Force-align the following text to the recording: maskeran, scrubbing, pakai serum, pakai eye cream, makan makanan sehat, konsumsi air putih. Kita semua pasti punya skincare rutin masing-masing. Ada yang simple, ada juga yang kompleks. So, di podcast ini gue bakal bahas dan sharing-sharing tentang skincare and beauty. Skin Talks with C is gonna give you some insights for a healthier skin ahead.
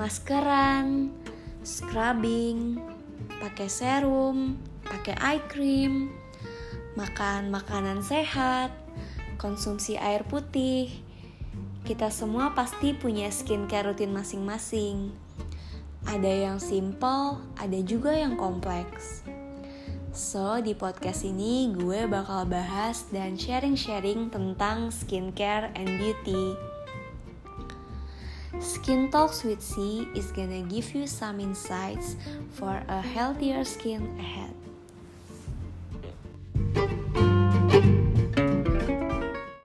maskeran, 0.00 1.12
scrubbing, 1.60 2.80
pakai 3.36 3.68
serum, 3.68 4.56
pakai 4.80 5.12
eye 5.20 5.44
cream, 5.52 6.08
makan 6.96 7.52
makanan 7.52 8.00
sehat, 8.00 8.72
konsumsi 9.36 10.00
air 10.00 10.24
putih. 10.24 10.88
Kita 11.84 12.08
semua 12.08 12.56
pasti 12.56 12.96
punya 12.96 13.28
skincare 13.28 13.92
rutin 13.92 14.16
masing-masing. 14.16 15.12
Ada 16.08 16.48
yang 16.48 16.58
simple, 16.64 17.44
ada 17.60 17.78
juga 17.84 18.16
yang 18.16 18.40
kompleks. 18.40 19.20
So, 20.16 20.64
di 20.64 20.72
podcast 20.72 21.28
ini 21.28 21.76
gue 21.76 22.08
bakal 22.08 22.48
bahas 22.48 23.04
dan 23.12 23.36
sharing-sharing 23.36 24.32
tentang 24.32 24.88
skincare 24.88 25.68
and 25.76 26.00
beauty. 26.00 26.56
Skin 28.70 29.10
Talks 29.10 29.42
with 29.42 29.60
C 29.60 30.06
is 30.14 30.30
gonna 30.30 30.62
give 30.62 30.94
you 30.94 31.08
some 31.08 31.40
insights 31.40 32.14
for 32.54 32.80
a 32.86 33.02
healthier 33.02 33.64
skin 33.64 34.06
ahead. 34.16 34.54